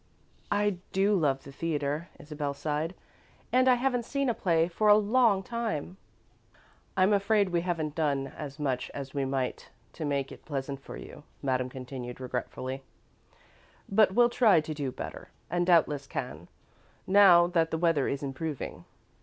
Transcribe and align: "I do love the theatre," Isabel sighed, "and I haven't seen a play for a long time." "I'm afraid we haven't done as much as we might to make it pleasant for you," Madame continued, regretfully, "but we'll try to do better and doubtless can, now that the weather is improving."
"I 0.51 0.77
do 0.93 1.13
love 1.13 1.43
the 1.43 1.51
theatre," 1.51 2.09
Isabel 2.19 2.55
sighed, 2.55 2.95
"and 3.51 3.67
I 3.67 3.75
haven't 3.75 4.03
seen 4.05 4.29
a 4.29 4.33
play 4.33 4.67
for 4.67 4.87
a 4.87 4.97
long 4.97 5.43
time." 5.43 5.97
"I'm 6.97 7.13
afraid 7.13 7.49
we 7.49 7.61
haven't 7.61 7.93
done 7.93 8.25
as 8.25 8.57
much 8.57 8.89
as 8.95 9.13
we 9.13 9.25
might 9.25 9.69
to 9.93 10.03
make 10.03 10.31
it 10.31 10.43
pleasant 10.43 10.79
for 10.81 10.97
you," 10.97 11.21
Madame 11.43 11.69
continued, 11.69 12.19
regretfully, 12.19 12.81
"but 13.87 14.15
we'll 14.15 14.29
try 14.29 14.59
to 14.59 14.73
do 14.73 14.91
better 14.91 15.29
and 15.51 15.67
doubtless 15.67 16.07
can, 16.07 16.47
now 17.05 17.45
that 17.45 17.69
the 17.69 17.77
weather 17.77 18.07
is 18.07 18.23
improving." 18.23 18.85